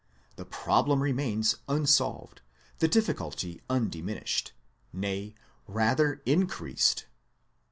The 0.35 0.45
problem 0.45 1.03
remains 1.03 1.57
unsolved, 1.69 2.41
the 2.79 2.87
difficulty 2.87 3.61
undiminished, 3.69 4.51
nay, 4.91 5.35
rather 5.67 6.23
in 6.25 6.47
creased. 6.47 7.05